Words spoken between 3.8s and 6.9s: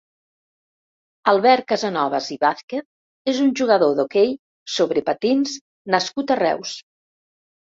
d'hoquei sobre patins nascut a Reus.